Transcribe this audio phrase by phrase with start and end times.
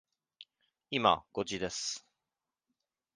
[0.89, 2.03] 今、五時です。